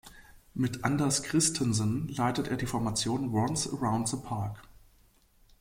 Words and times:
Mit 0.55 0.83
Anders 0.83 1.21
Christensen 1.21 2.07
leitet 2.07 2.47
er 2.47 2.57
die 2.57 2.65
Formation 2.65 3.31
"Once 3.35 3.69
Around 3.71 4.09
the 4.09 4.17
Park". 4.17 4.63